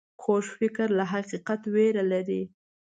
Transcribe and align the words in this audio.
کوږ 0.21 0.45
فکر 0.57 0.87
له 0.97 1.05
حقیقت 1.13 1.61
ویره 1.73 2.03
لري 2.11 2.41